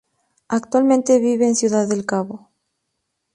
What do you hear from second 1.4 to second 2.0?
en Ciudad